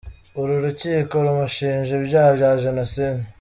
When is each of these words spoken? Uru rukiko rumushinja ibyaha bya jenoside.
Uru 0.39 0.53
rukiko 0.63 1.15
rumushinja 1.25 1.91
ibyaha 1.99 2.29
bya 2.37 2.51
jenoside. 2.63 3.19